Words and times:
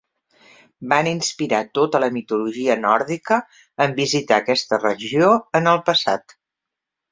Van 0.93 1.09
inspirar 1.11 1.59
tota 1.79 2.01
la 2.05 2.09
mitologia 2.15 2.79
nòrdica 2.87 3.39
en 3.87 3.95
visitar 4.01 4.41
aquesta 4.41 4.83
regió 4.83 5.31
en 5.63 5.73
el 5.77 5.81
passat. 5.93 6.39